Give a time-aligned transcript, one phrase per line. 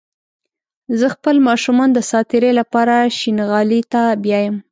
[0.99, 4.55] زه خپل ماشومان د ساعتيرى لپاره شينغالي ته بيايم